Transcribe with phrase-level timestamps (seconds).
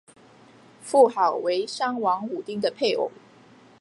[0.81, 3.11] 妇好为商王武丁的配偶。